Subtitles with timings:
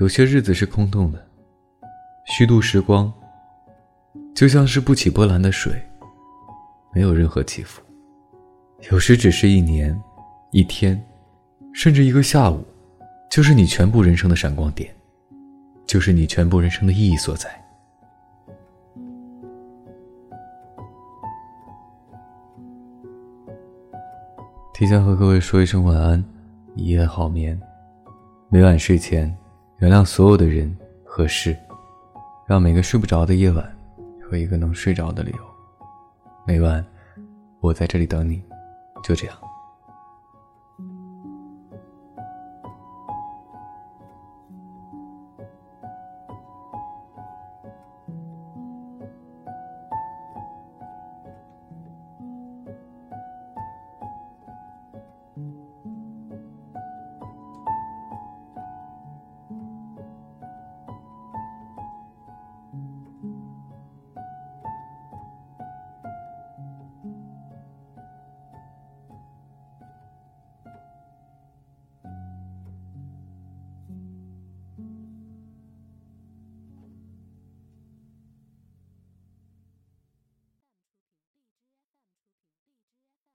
[0.00, 1.24] 有些日子是空洞的，
[2.24, 3.12] 虚度时光，
[4.34, 5.72] 就像是不起波澜的水，
[6.92, 7.80] 没有任何起伏。
[8.90, 9.96] 有时只是一年、
[10.50, 11.00] 一天，
[11.72, 12.64] 甚至一个下午，
[13.30, 14.92] 就是你全部人生的闪光点，
[15.86, 17.48] 就是你全部人生的意义所在。
[24.72, 26.22] 提前和各位说一声晚安，
[26.74, 27.56] 一夜好眠。
[28.48, 29.32] 每晚睡前，
[29.84, 30.74] 原谅所有的人
[31.04, 31.54] 和事，
[32.46, 33.78] 让每个睡不着的夜晚
[34.22, 35.38] 有一个能睡着的理由。
[36.46, 36.82] 每晚，
[37.60, 38.42] 我在这里等你。
[39.02, 39.36] 就这样。